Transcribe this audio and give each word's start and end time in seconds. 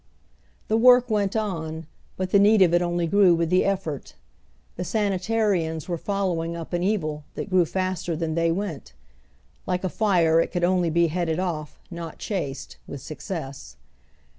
The 0.67 0.77
work 0.77 1.11
went 1.11 1.35
on; 1.35 1.85
but 2.17 2.31
the 2.31 2.39
need 2.39 2.63
of 2.63 2.73
it 2.73 2.81
only 2.81 3.05
grew 3.05 3.35
with 3.35 3.51
the 3.51 3.63
effort. 3.63 4.15
The 4.75 4.81
Sanitarians 4.83 5.87
were 5.87 5.99
following 5.99 6.55
up 6.57 6.73
an 6.73 6.81
evil 6.81 7.23
that 7.35 7.51
grew 7.51 7.65
faster 7.65 8.15
than 8.15 8.33
they 8.33 8.51
went; 8.51 8.93
like 9.67 9.83
a 9.83 9.89
fire, 9.89 10.39
it 10.41 10.47
could 10.51 10.63
only 10.63 10.89
be 10.89 11.09
headed 11.09 11.37
off, 11.37 11.79
not 11.91 12.17
chased, 12.17 12.77
with 12.87 12.99
success. 12.99 13.75